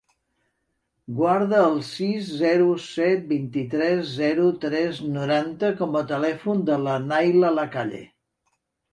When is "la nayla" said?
6.87-7.53